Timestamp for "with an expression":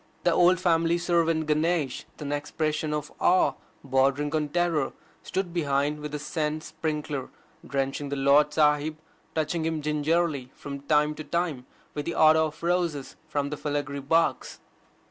2.11-2.91